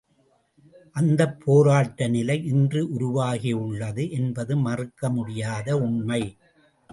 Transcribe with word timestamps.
அந்தப் 0.95 1.35
போராட்ட 1.43 2.07
நிலை 2.07 2.37
இன்று 2.45 2.81
உருவாகி 2.89 3.51
உள்ளது 3.57 4.09
என்பது 4.11 4.55
மறுக்கமுடியாத 4.65 5.71
உண்மை. 5.81 6.21